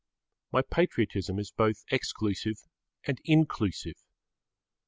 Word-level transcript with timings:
My 0.51 0.63
patriotism 0.63 1.37
is 1.37 1.51
both 1.51 1.85
exclusive 1.91 2.65
and 3.05 3.21
inclusive. 3.23 4.01